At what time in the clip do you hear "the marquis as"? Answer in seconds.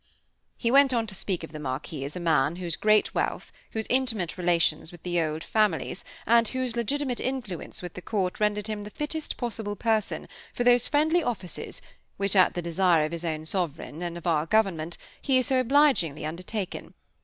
1.51-2.15